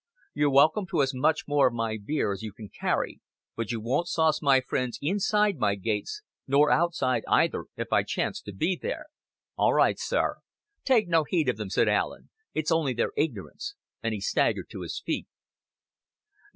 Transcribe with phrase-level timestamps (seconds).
[0.33, 3.21] You're welcome to as much more of my beer as you can carry,
[3.55, 8.41] but you won't sauce my friends inside my gates nor outside, either, if I chance
[8.41, 9.05] to be there."
[9.57, 10.37] "Aw right, sir."
[10.83, 12.31] "Take no heed of them," said Allen.
[12.55, 15.27] "It is only their ignorance;" and he staggered to his feet.